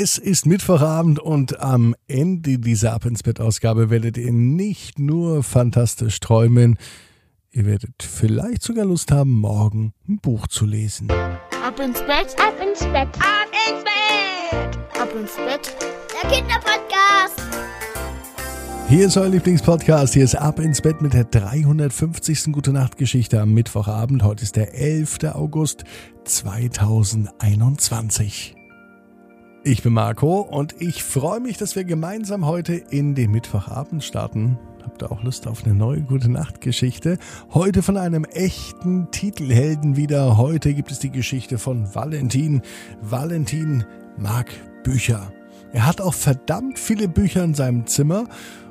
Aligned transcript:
Es 0.00 0.16
ist 0.16 0.46
Mittwochabend 0.46 1.18
und 1.18 1.58
am 1.58 1.96
Ende 2.06 2.60
dieser 2.60 2.92
Ab 2.92 3.04
ins 3.04 3.24
Bett 3.24 3.40
Ausgabe 3.40 3.90
werdet 3.90 4.16
ihr 4.16 4.32
nicht 4.32 5.00
nur 5.00 5.42
fantastisch 5.42 6.20
träumen, 6.20 6.78
ihr 7.50 7.66
werdet 7.66 8.04
vielleicht 8.04 8.62
sogar 8.62 8.84
Lust 8.84 9.10
haben, 9.10 9.32
morgen 9.32 9.94
ein 10.08 10.20
Buch 10.20 10.46
zu 10.46 10.66
lesen. 10.66 11.10
Ab 11.10 11.80
ins 11.80 11.98
Bett, 12.02 12.36
ab 12.38 12.54
ins 12.64 12.78
Bett, 12.78 13.08
ab 13.18 13.48
ins 13.66 13.82
Bett, 13.82 14.78
ab 15.00 15.08
ins 15.20 15.34
Bett. 15.34 15.76
Der 16.22 16.30
Kinderpodcast. 16.30 17.42
Hier 18.88 19.08
ist 19.08 19.16
euer 19.16 19.30
Lieblingspodcast. 19.30 20.14
Hier 20.14 20.22
ist 20.22 20.36
Ab 20.36 20.60
ins 20.60 20.80
Bett 20.80 21.02
mit 21.02 21.12
der 21.12 21.24
350. 21.24 22.52
Gute 22.52 22.72
Nacht 22.72 22.98
Geschichte 22.98 23.40
am 23.40 23.52
Mittwochabend. 23.52 24.22
Heute 24.22 24.44
ist 24.44 24.54
der 24.54 24.74
11. 24.74 25.24
August 25.34 25.82
2021. 26.22 28.57
Ich 29.70 29.82
bin 29.82 29.92
Marco 29.92 30.40
und 30.40 30.76
ich 30.78 31.04
freue 31.04 31.40
mich, 31.40 31.58
dass 31.58 31.76
wir 31.76 31.84
gemeinsam 31.84 32.46
heute 32.46 32.72
in 32.72 33.14
den 33.14 33.30
Mittwochabend 33.30 34.02
starten. 34.02 34.58
Habt 34.82 35.02
ihr 35.02 35.12
auch 35.12 35.22
Lust 35.22 35.46
auf 35.46 35.62
eine 35.62 35.74
neue 35.74 36.00
gute 36.00 36.30
Nacht-Geschichte? 36.30 37.18
Heute 37.52 37.82
von 37.82 37.98
einem 37.98 38.24
echten 38.24 39.10
Titelhelden 39.10 39.94
wieder. 39.94 40.38
Heute 40.38 40.72
gibt 40.72 40.90
es 40.90 41.00
die 41.00 41.10
Geschichte 41.10 41.58
von 41.58 41.94
Valentin. 41.94 42.62
Valentin 43.02 43.84
mag 44.16 44.46
Bücher. 44.84 45.30
Er 45.74 45.84
hat 45.84 46.00
auch 46.00 46.14
verdammt 46.14 46.78
viele 46.78 47.06
Bücher 47.06 47.44
in 47.44 47.52
seinem 47.52 47.86
Zimmer. 47.86 48.24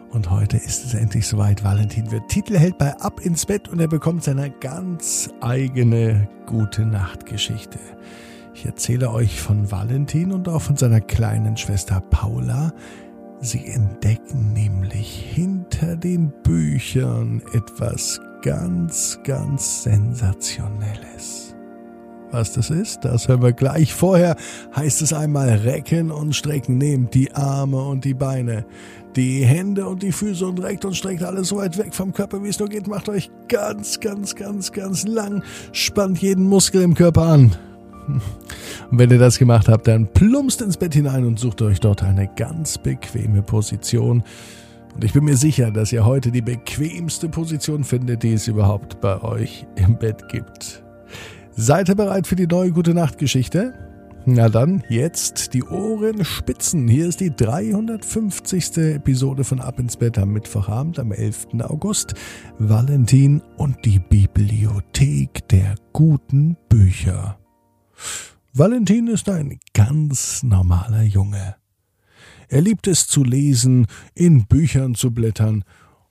Und 0.10 0.32
heute 0.32 0.58
ist 0.58 0.84
es 0.84 0.96
endlich 0.96 1.28
soweit. 1.28 1.64
Valentin 1.64 2.10
wird 2.10 2.28
Titelheld 2.28 2.80
bei 2.80 2.98
Ab 2.98 3.22
ins 3.22 3.46
Bett 3.46 3.70
und 3.70 3.80
er 3.80 3.88
bekommt 3.88 4.24
seine 4.24 4.50
ganz 4.50 5.30
eigene 5.42 6.28
gute 6.48 6.88
Nacht-Geschichte. 6.88 7.78
Ich 8.58 8.66
erzähle 8.66 9.12
euch 9.12 9.40
von 9.40 9.72
Valentin 9.72 10.32
und 10.32 10.50
auch 10.50 10.64
von 10.64 10.76
seiner 10.76 11.00
kleinen 11.00 11.58
Schwester 11.58 12.02
Paula. 12.02 12.74
Sie 13.40 13.64
entdecken 13.68 14.52
nämlich 14.54 15.08
hinter 15.32 15.96
den 15.96 16.34
Büchern 16.42 17.44
etwas 17.54 18.20
ganz, 18.42 19.20
ganz 19.24 19.84
Sensationelles. 19.84 21.56
Was 22.32 22.54
das 22.54 22.72
ist, 22.72 23.06
das 23.06 23.28
hören 23.28 23.44
wir 23.44 23.54
gleich. 23.54 23.94
Vorher 23.94 24.36
heißt 24.76 25.04
es 25.04 25.14
einmal 25.14 25.50
recken 25.50 26.10
und 26.10 26.36
strecken. 26.36 26.80
Nehmt 26.80 27.14
die 27.14 27.32
Arme 27.36 27.84
und 27.84 28.06
die 28.06 28.16
Beine, 28.16 28.66
die 29.16 29.46
Hände 29.46 29.88
und 29.88 30.02
die 30.02 30.12
Füße 30.12 30.48
und 30.48 30.64
reckt 30.64 30.84
und 30.84 30.98
streckt 30.98 31.22
alles 31.22 31.50
so 31.50 31.58
weit 31.58 31.78
weg 31.78 31.94
vom 31.94 32.12
Körper, 32.12 32.44
wie 32.44 32.50
es 32.50 32.58
nur 32.58 32.70
geht. 32.70 32.88
Macht 32.88 33.08
euch 33.08 33.30
ganz, 33.50 34.00
ganz, 34.00 34.34
ganz, 34.34 34.72
ganz 34.72 35.06
lang. 35.06 35.44
Spannt 35.74 36.24
jeden 36.24 36.46
Muskel 36.48 36.82
im 36.82 36.96
Körper 36.96 37.22
an. 37.22 37.56
Und 38.92 39.00
wenn 39.00 39.12
ihr 39.12 39.20
das 39.20 39.38
gemacht 39.38 39.68
habt, 39.68 39.88
dann 39.88 40.08
plumpst 40.08 40.62
ins 40.62 40.78
Bett 40.78 40.94
hinein 40.94 41.26
und 41.26 41.40
sucht 41.40 41.62
euch 41.62 41.80
dort 41.80 42.04
eine 42.04 42.30
ganz 42.36 42.78
bequeme 42.78 43.42
Position. 43.42 44.24
Und 44.96 45.04
ich 45.04 45.14
bin 45.14 45.26
mir 45.26 45.38
sicher, 45.38 45.72
dass 45.72 45.92
ihr 45.92 46.06
heute 46.06 46.32
die 46.32 46.42
bequemste 46.42 47.30
Position 47.30 47.84
findet, 47.84 48.24
die 48.24 48.34
es 48.34 48.48
überhaupt 48.48 49.02
bei 49.02 49.22
euch 49.22 49.68
im 49.76 49.98
Bett 49.98 50.30
gibt. 50.30 50.84
Seid 51.56 51.90
ihr 51.90 51.96
bereit 51.96 52.28
für 52.28 52.36
die 52.36 52.48
neue 52.48 52.72
Gute 52.72 52.94
Nacht 52.94 53.18
Geschichte? 53.18 53.74
Na 54.30 54.50
dann, 54.50 54.84
jetzt 54.90 55.54
die 55.54 55.64
Ohren 55.64 56.26
spitzen. 56.26 56.88
Hier 56.88 57.08
ist 57.08 57.22
die 57.22 57.34
350. 57.34 58.78
Episode 58.96 59.46
von 59.46 59.62
Ab 59.62 59.80
ins 59.80 59.96
Bett 59.96 60.18
am 60.18 60.34
Mittwochabend, 60.34 61.00
am 61.00 61.14
11. 61.14 61.48
August. 61.62 62.14
Valentin 62.60 63.42
und 63.56 63.86
die 63.86 64.00
Bibliothek 64.00 65.48
der 65.48 65.76
guten 65.94 66.58
Bücher. 66.68 67.38
Valentin 68.54 69.08
ist 69.08 69.30
ein 69.30 69.60
ganz 69.74 70.44
normaler 70.44 71.04
Junge. 71.04 71.56
Er 72.50 72.62
liebt 72.62 72.88
es 72.88 73.08
zu 73.08 73.24
lesen, 73.24 73.88
in 74.16 74.48
Büchern 74.48 74.96
zu 74.96 75.12
blättern 75.12 75.64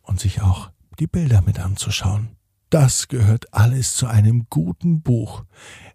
und 0.02 0.20
sich 0.20 0.42
auch 0.42 0.70
die 0.98 1.06
Bilder 1.06 1.42
mit 1.42 1.58
anzuschauen. 1.58 2.36
Das 2.70 3.08
gehört 3.08 3.52
alles 3.54 3.94
zu 3.94 4.06
einem 4.06 4.46
guten 4.50 5.00
Buch. 5.00 5.44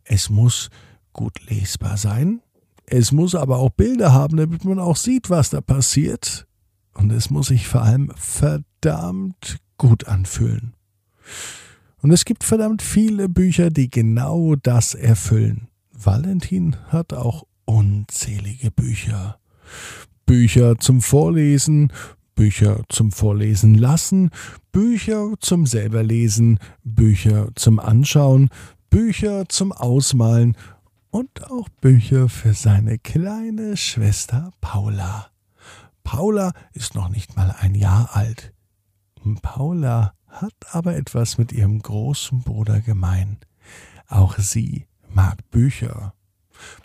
Es 0.03 0.29
muss 0.29 0.69
gut 1.13 1.49
lesbar 1.49 1.97
sein, 1.97 2.41
es 2.85 3.11
muss 3.11 3.35
aber 3.35 3.57
auch 3.57 3.69
Bilder 3.69 4.11
haben, 4.11 4.37
damit 4.37 4.65
man 4.65 4.79
auch 4.79 4.97
sieht, 4.97 5.29
was 5.29 5.49
da 5.49 5.61
passiert, 5.61 6.47
und 6.93 7.11
es 7.11 7.29
muss 7.29 7.47
sich 7.47 7.67
vor 7.67 7.83
allem 7.83 8.11
verdammt 8.15 9.59
gut 9.77 10.07
anfühlen. 10.07 10.73
Und 12.01 12.11
es 12.11 12.25
gibt 12.25 12.43
verdammt 12.43 12.81
viele 12.81 13.29
Bücher, 13.29 13.69
die 13.69 13.89
genau 13.89 14.55
das 14.55 14.93
erfüllen. 14.93 15.67
Valentin 16.03 16.75
hat 16.87 17.13
auch 17.13 17.45
unzählige 17.65 18.71
Bücher. 18.71 19.39
Bücher 20.25 20.77
zum 20.79 21.01
Vorlesen, 21.01 21.91
Bücher 22.35 22.81
zum 22.89 23.11
Vorlesen 23.11 23.75
lassen, 23.75 24.31
Bücher 24.71 25.33
zum 25.39 25.65
selberlesen, 25.65 26.59
Bücher 26.83 27.49
zum 27.55 27.79
Anschauen, 27.79 28.49
Bücher 28.89 29.47
zum 29.47 29.71
Ausmalen 29.71 30.57
und 31.11 31.51
auch 31.51 31.69
Bücher 31.81 32.29
für 32.29 32.53
seine 32.53 32.97
kleine 32.97 33.77
Schwester 33.77 34.51
Paula. 34.59 35.27
Paula 36.03 36.51
ist 36.73 36.95
noch 36.95 37.09
nicht 37.09 37.35
mal 37.35 37.55
ein 37.59 37.75
Jahr 37.75 38.09
alt. 38.13 38.53
Paula 39.41 40.13
hat 40.27 40.55
aber 40.71 40.95
etwas 40.95 41.37
mit 41.37 41.51
ihrem 41.51 41.79
großen 41.79 42.41
Bruder 42.41 42.79
gemein. 42.81 43.37
Auch 44.07 44.39
sie 44.39 44.87
mag 45.13 45.49
Bücher. 45.51 46.13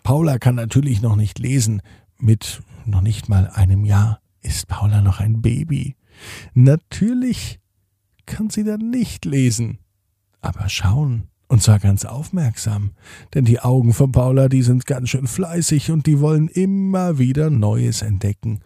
Paula 0.03 0.39
kann 0.39 0.55
natürlich 0.55 1.01
noch 1.01 1.15
nicht 1.15 1.39
lesen. 1.39 1.81
Mit 2.19 2.61
noch 2.85 3.01
nicht 3.01 3.29
mal 3.29 3.47
einem 3.47 3.85
Jahr 3.85 4.21
ist 4.41 4.67
Paula 4.67 5.01
noch 5.01 5.19
ein 5.19 5.41
Baby. 5.41 5.95
Natürlich 6.53 7.59
kann 8.25 8.49
sie 8.49 8.63
dann 8.63 8.89
nicht 8.89 9.25
lesen. 9.25 9.79
Aber 10.41 10.69
schauen, 10.69 11.27
und 11.47 11.61
zwar 11.61 11.79
ganz 11.79 12.05
aufmerksam, 12.05 12.91
denn 13.33 13.45
die 13.45 13.59
Augen 13.59 13.93
von 13.93 14.11
Paula, 14.11 14.49
die 14.49 14.63
sind 14.63 14.85
ganz 14.85 15.09
schön 15.09 15.27
fleißig 15.27 15.91
und 15.91 16.05
die 16.05 16.19
wollen 16.19 16.47
immer 16.47 17.17
wieder 17.19 17.49
Neues 17.49 18.01
entdecken. 18.01 18.61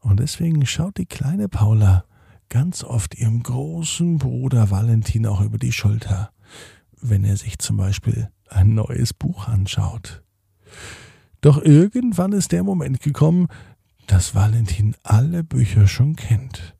Und 0.00 0.18
deswegen 0.20 0.66
schaut 0.66 0.98
die 0.98 1.06
kleine 1.06 1.48
Paula 1.48 2.04
ganz 2.48 2.82
oft 2.82 3.14
ihrem 3.14 3.42
großen 3.42 4.18
Bruder 4.18 4.70
Valentin 4.70 5.26
auch 5.26 5.40
über 5.40 5.58
die 5.58 5.72
Schulter, 5.72 6.32
wenn 7.00 7.24
er 7.24 7.36
sich 7.36 7.58
zum 7.58 7.76
Beispiel 7.76 8.28
ein 8.54 8.74
neues 8.74 9.12
Buch 9.12 9.48
anschaut. 9.48 10.22
Doch 11.40 11.60
irgendwann 11.60 12.32
ist 12.32 12.52
der 12.52 12.62
Moment 12.62 13.00
gekommen, 13.00 13.48
dass 14.06 14.34
Valentin 14.34 14.94
alle 15.02 15.44
Bücher 15.44 15.86
schon 15.86 16.16
kennt. 16.16 16.76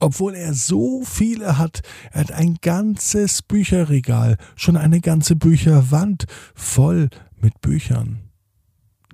Obwohl 0.00 0.34
er 0.34 0.54
so 0.54 1.02
viele 1.04 1.58
hat, 1.58 1.82
er 2.12 2.20
hat 2.20 2.32
ein 2.32 2.58
ganzes 2.62 3.42
Bücherregal, 3.42 4.36
schon 4.54 4.76
eine 4.76 5.00
ganze 5.00 5.34
Bücherwand 5.34 6.26
voll 6.54 7.08
mit 7.36 7.60
Büchern. 7.60 8.20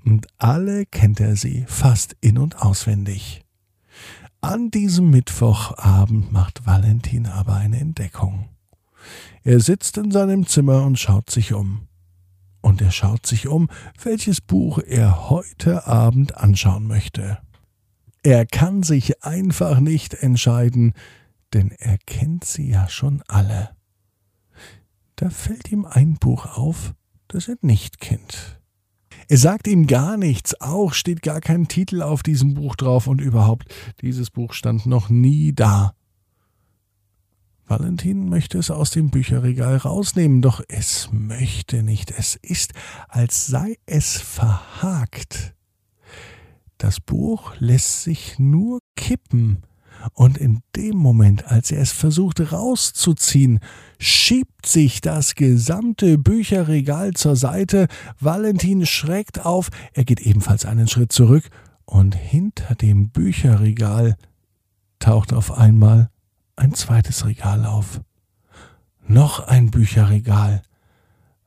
Und 0.05 0.27
alle 0.39 0.85
kennt 0.85 1.21
er 1.21 1.37
sie 1.37 1.65
fast 1.67 2.17
in 2.21 2.37
und 2.39 2.61
auswendig. 2.61 3.43
An 4.43 4.71
diesem 4.71 5.09
Mittwochabend 5.09 6.31
macht 6.31 6.67
Valentin 6.67 7.27
aber 7.27 7.55
eine 7.55 7.81
Entdeckung. 7.81 8.51
Er 9.43 9.61
sitzt 9.61 9.97
in 9.97 10.11
seinem 10.11 10.47
Zimmer 10.47 10.85
und 10.85 10.99
schaut 10.99 11.31
sich 11.31 11.55
um 11.55 11.89
und 12.65 12.81
er 12.81 12.91
schaut 12.91 13.27
sich 13.27 13.47
um, 13.47 13.69
welches 14.03 14.41
Buch 14.41 14.79
er 14.79 15.29
heute 15.29 15.87
Abend 15.87 16.39
anschauen 16.39 16.87
möchte. 16.87 17.39
Er 18.23 18.47
kann 18.47 18.83
sich 18.83 19.23
einfach 19.23 19.81
nicht 19.81 20.15
entscheiden, 20.15 20.95
denn 21.53 21.71
er 21.79 21.99
kennt 22.07 22.45
sie 22.45 22.71
ja 22.71 22.89
schon 22.89 23.23
alle. 23.29 23.71
Da 25.17 25.29
fällt 25.29 25.71
ihm 25.71 25.85
ein 25.85 26.15
Buch 26.15 26.47
auf, 26.57 26.95
das 27.29 27.49
er 27.49 27.57
nicht 27.61 28.01
kennt. 28.01 28.59
Er 29.29 29.37
sagt 29.39 29.67
ihm 29.69 29.87
gar 29.87 30.17
nichts, 30.17 30.59
auch 30.61 30.95
steht 30.95 31.23
gar 31.23 31.41
kein 31.41 31.69
Titel 31.69 32.01
auf 32.01 32.23
diesem 32.23 32.55
Buch 32.55 32.77
drauf 32.77 33.07
und 33.07 33.21
überhaupt, 33.21 33.75
dieses 34.01 34.31
Buch 34.31 34.55
stand 34.55 34.87
noch 34.87 35.11
nie 35.11 35.53
da. 35.53 35.95
Valentin 37.81 38.29
möchte 38.29 38.57
es 38.59 38.71
aus 38.71 38.93
dem 38.93 39.11
Bücherregal 39.11 39.79
rausnehmen, 39.79 40.43
doch 40.43 40.63
es 40.69 41.09
möchte 41.11 41.83
nicht. 41.83 42.13
Es 42.17 42.37
ist, 42.37 42.73
als 43.09 43.49
sei 43.49 43.79
es 43.85 44.17
verhakt. 44.17 45.55
Das 46.79 47.01
Buch 47.01 47.55
lässt 47.59 48.05
sich 48.05 48.39
nur 48.39 48.79
kippen, 48.95 49.65
und 50.13 50.39
in 50.39 50.61
dem 50.77 50.97
Moment, 50.97 51.49
als 51.49 51.73
er 51.73 51.81
es 51.81 51.91
versucht 51.91 52.53
rauszuziehen, 52.53 53.59
schiebt 53.99 54.67
sich 54.67 55.01
das 55.01 55.35
gesamte 55.35 56.17
Bücherregal 56.17 57.15
zur 57.15 57.35
Seite, 57.35 57.89
Valentin 58.21 58.87
schreckt 58.87 59.45
auf, 59.45 59.71
er 59.95 60.05
geht 60.05 60.21
ebenfalls 60.21 60.65
einen 60.65 60.87
Schritt 60.87 61.11
zurück, 61.11 61.49
und 61.87 62.15
hinter 62.15 62.77
dem 62.77 63.09
Bücherregal 63.09 64.15
taucht 65.01 65.33
auf 65.33 65.51
einmal 65.51 66.09
ein 66.57 66.75
zweites 66.75 67.27
Regal 67.27 67.65
auf. 67.65 68.01
Noch 69.07 69.41
ein 69.41 69.71
Bücherregal. 69.71 70.63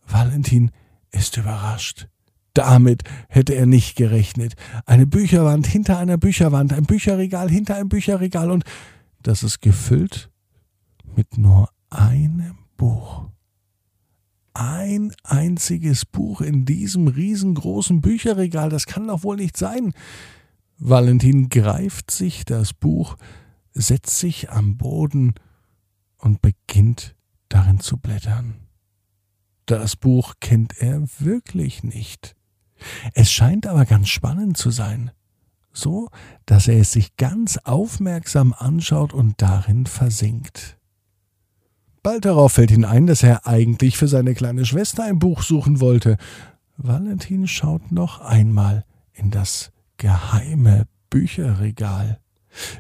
Valentin 0.07 0.71
ist 1.11 1.37
überrascht. 1.37 2.07
Damit 2.53 3.03
hätte 3.29 3.53
er 3.53 3.65
nicht 3.65 3.95
gerechnet. 3.95 4.55
Eine 4.85 5.05
Bücherwand 5.05 5.67
hinter 5.67 5.99
einer 5.99 6.17
Bücherwand, 6.17 6.73
ein 6.73 6.85
Bücherregal 6.85 7.49
hinter 7.49 7.75
einem 7.75 7.89
Bücherregal 7.89 8.49
und 8.49 8.63
das 9.21 9.43
ist 9.43 9.61
gefüllt 9.61 10.29
mit 11.15 11.37
nur 11.37 11.69
einem 11.89 12.57
Buch. 12.77 13.29
Ein 14.53 15.13
einziges 15.23 16.05
Buch 16.05 16.41
in 16.41 16.65
diesem 16.65 17.07
riesengroßen 17.07 18.01
Bücherregal, 18.01 18.69
das 18.69 18.87
kann 18.87 19.07
doch 19.07 19.23
wohl 19.23 19.35
nicht 19.35 19.55
sein. 19.55 19.93
Valentin 20.79 21.49
greift 21.49 22.09
sich 22.09 22.43
das 22.45 22.73
Buch, 22.73 23.17
setzt 23.79 24.19
sich 24.19 24.49
am 24.49 24.77
Boden 24.77 25.35
und 26.17 26.41
beginnt 26.41 27.15
darin 27.49 27.79
zu 27.79 27.97
blättern. 27.97 28.55
Das 29.65 29.95
Buch 29.95 30.35
kennt 30.39 30.77
er 30.81 31.03
wirklich 31.19 31.83
nicht. 31.83 32.35
Es 33.13 33.31
scheint 33.31 33.67
aber 33.67 33.85
ganz 33.85 34.09
spannend 34.09 34.57
zu 34.57 34.71
sein, 34.71 35.11
so 35.73 36.09
dass 36.45 36.67
er 36.67 36.79
es 36.79 36.91
sich 36.91 37.17
ganz 37.17 37.57
aufmerksam 37.57 38.53
anschaut 38.57 39.13
und 39.13 39.41
darin 39.41 39.85
versinkt. 39.85 40.77
Bald 42.03 42.25
darauf 42.25 42.53
fällt 42.53 42.71
ihm 42.71 42.85
ein, 42.85 43.07
dass 43.07 43.23
er 43.23 43.45
eigentlich 43.45 43.97
für 43.97 44.07
seine 44.07 44.33
kleine 44.33 44.65
Schwester 44.65 45.03
ein 45.03 45.19
Buch 45.19 45.41
suchen 45.41 45.81
wollte. 45.81 46.17
Valentin 46.77 47.47
schaut 47.47 47.91
noch 47.91 48.21
einmal 48.21 48.85
in 49.11 49.31
das 49.31 49.71
geheime 49.97 50.87
Bücherregal. 51.09 52.19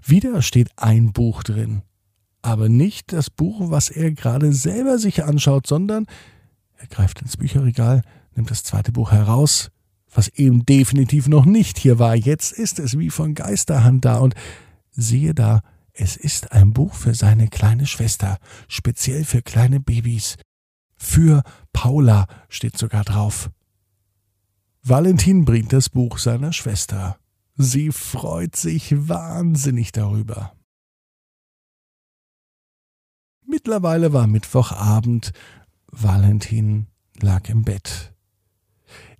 Wieder 0.05 0.41
steht 0.41 0.69
ein 0.75 1.11
Buch 1.11 1.43
drin, 1.43 1.81
aber 2.41 2.69
nicht 2.69 3.13
das 3.13 3.29
Buch, 3.29 3.69
was 3.71 3.89
er 3.89 4.11
gerade 4.11 4.53
selber 4.53 4.99
sich 4.99 5.23
anschaut, 5.23 5.67
sondern 5.67 6.05
er 6.77 6.87
greift 6.87 7.21
ins 7.21 7.37
Bücherregal, 7.37 8.03
nimmt 8.35 8.51
das 8.51 8.63
zweite 8.63 8.91
Buch 8.91 9.11
heraus, 9.11 9.71
was 10.13 10.27
eben 10.29 10.65
definitiv 10.65 11.27
noch 11.27 11.45
nicht 11.45 11.77
hier 11.79 11.99
war. 11.99 12.15
Jetzt 12.15 12.51
ist 12.51 12.79
es 12.79 12.97
wie 12.97 13.09
von 13.09 13.33
Geisterhand 13.33 14.05
da 14.05 14.17
und 14.17 14.35
siehe 14.91 15.33
da, 15.33 15.61
es 15.93 16.15
ist 16.15 16.51
ein 16.51 16.73
Buch 16.73 16.93
für 16.93 17.15
seine 17.15 17.47
kleine 17.47 17.87
Schwester, 17.87 18.37
speziell 18.67 19.25
für 19.25 19.41
kleine 19.41 19.79
Babys. 19.79 20.37
Für 20.95 21.43
Paula 21.73 22.27
steht 22.49 22.77
sogar 22.77 23.03
drauf. 23.03 23.49
Valentin 24.83 25.43
bringt 25.43 25.73
das 25.73 25.89
Buch 25.89 26.17
seiner 26.17 26.53
Schwester. 26.53 27.17
Sie 27.59 27.91
freut 27.91 28.55
sich 28.55 28.93
wahnsinnig 29.09 29.91
darüber. 29.91 30.53
Mittlerweile 33.47 34.13
war 34.13 34.27
Mittwochabend, 34.27 35.31
Valentin 35.91 36.85
lag 37.19 37.49
im 37.49 37.63
Bett. 37.63 38.13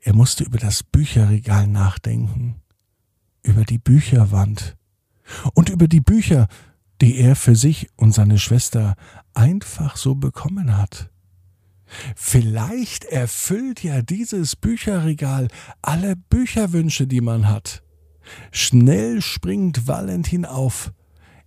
Er 0.02 0.14
musste 0.14 0.44
über 0.44 0.60
das 0.60 0.84
Bücherregal 0.84 1.66
nachdenken, 1.66 2.62
über 3.42 3.64
die 3.64 3.80
Bücherwand 3.80 4.78
und 5.56 5.70
über 5.70 5.88
die 5.88 6.02
Bücher, 6.02 6.48
die 7.02 7.18
er 7.18 7.36
für 7.36 7.56
sich 7.56 7.90
und 7.96 8.12
seine 8.12 8.38
Schwester 8.38 8.96
einfach 9.34 9.98
so 9.98 10.14
bekommen 10.14 10.78
hat. 10.78 11.10
Vielleicht 12.16 13.06
erfüllt 13.06 13.82
ja 13.82 14.04
dieses 14.04 14.56
Bücherregal 14.56 15.48
alle 15.82 16.16
Bücherwünsche, 16.16 17.08
die 17.08 17.22
man 17.22 17.48
hat. 17.48 17.82
Schnell 18.52 19.22
springt 19.22 19.88
Valentin 19.88 20.46
auf. 20.46 20.92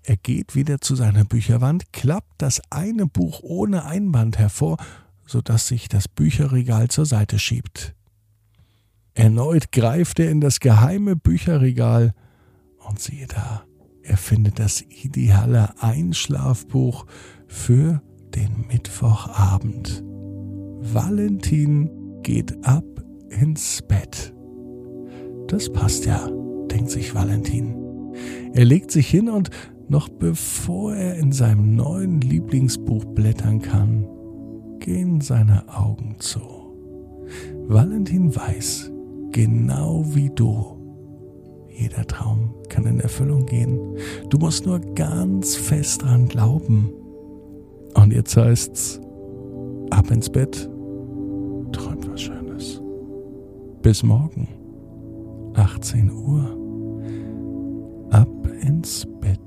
Er 0.03 0.17
geht 0.17 0.55
wieder 0.55 0.81
zu 0.81 0.95
seiner 0.95 1.25
Bücherwand, 1.25 1.93
klappt 1.93 2.33
das 2.39 2.61
eine 2.71 3.07
Buch 3.07 3.41
ohne 3.43 3.85
Einband 3.85 4.39
hervor, 4.39 4.79
so 5.27 5.41
dass 5.41 5.69
sich 5.69 5.89
das 5.89 6.09
Bücherregal 6.09 6.89
zur 6.89 7.07
Seite 7.07 7.39
schiebt. 7.39 7.95
Erneut 9.15 9.73
greift 9.73 10.19
er 10.19 10.31
in 10.31 10.41
das 10.41 10.61
geheime 10.61 11.17
Bücherregal 11.17 12.15
und 12.79 12.99
siehe 13.01 13.27
da, 13.27 13.65
er 14.03 14.17
findet 14.17 14.59
das 14.59 14.83
ideale 14.83 15.81
Einschlafbuch 15.83 17.07
für 17.47 18.03
den 18.35 18.67
Mittwochabend. 18.69 20.03
Valentin 20.81 22.23
geht 22.23 22.65
ab 22.65 22.85
ins 23.29 23.83
Bett. 23.83 24.35
Das 25.49 25.71
passt 25.73 26.07
ja, 26.07 26.27
denkt 26.71 26.91
sich 26.91 27.15
Valentin. 27.15 27.75
Er 28.53 28.65
legt 28.65 28.91
sich 28.91 29.09
hin 29.09 29.29
und 29.29 29.51
noch 29.89 30.09
bevor 30.09 30.95
er 30.95 31.17
in 31.17 31.33
seinem 31.33 31.75
neuen 31.75 32.21
Lieblingsbuch 32.21 33.05
blättern 33.07 33.61
kann, 33.61 34.07
gehen 34.79 35.21
seine 35.21 35.65
Augen 35.69 36.17
zu. 36.19 36.41
Valentin 37.67 38.35
weiß, 38.35 38.91
genau 39.33 40.05
wie 40.15 40.31
du. 40.31 40.77
Jeder 41.69 42.07
Traum 42.07 42.55
kann 42.69 42.85
in 42.87 43.01
Erfüllung 43.01 43.47
gehen. 43.47 43.79
Du 44.29 44.39
musst 44.39 44.67
nur 44.67 44.81
ganz 44.95 45.57
fest 45.57 46.03
dran 46.03 46.29
glauben. 46.29 46.91
Und 47.95 48.13
jetzt 48.13 48.37
heißt's, 48.37 49.01
ab 49.91 50.11
ins 50.11 50.31
Bett, 50.31 50.69
träumt 51.73 52.09
was 52.09 52.21
Schönes. 52.21 52.81
Bis 53.83 54.03
morgen, 54.03 54.49
18 55.55 56.11
Uhr, 56.11 56.60
spit. 58.87 59.40